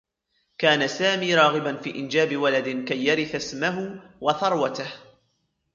[0.57, 4.91] كان سامي راغبا في إنجاب ولد كي يرث إسمه و ثروته.